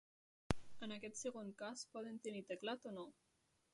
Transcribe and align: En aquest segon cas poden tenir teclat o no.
En 0.87 0.93
aquest 0.95 1.19
segon 1.21 1.51
cas 1.61 1.85
poden 1.99 2.17
tenir 2.25 2.43
teclat 2.51 2.89
o 2.93 2.95
no. 2.97 3.05